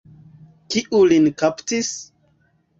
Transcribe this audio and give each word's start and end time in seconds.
Kiu 0.69 1.03
lin 1.11 1.29
kaptis? 1.43 1.95